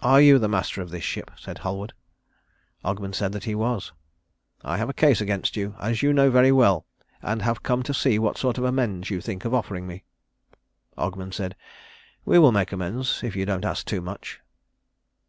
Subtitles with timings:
[0.00, 1.92] "Are you the master of this ship?" says Halward.
[2.84, 3.92] Ogmund said that he was.
[4.64, 6.84] "I have a case against you, as you know very well,
[7.22, 10.02] and have come to see what sort of amends you think of offering me."
[10.98, 11.54] Ogmund said,
[12.24, 14.40] "We will make amends if you don't ask too much."